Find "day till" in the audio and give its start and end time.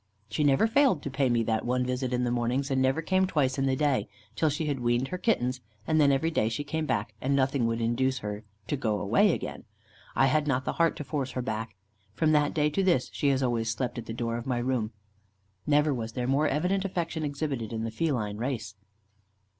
3.75-4.49